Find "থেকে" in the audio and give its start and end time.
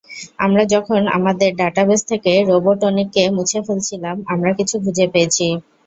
2.11-2.31